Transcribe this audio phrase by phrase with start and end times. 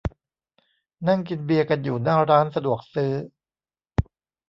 [1.07, 3.13] นั่งกินเบียร์กันอยู่หน้าร้านสะดวกซื้อ